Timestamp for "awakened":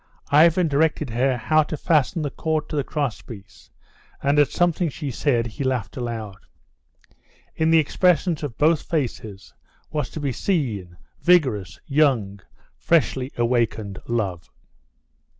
13.37-13.99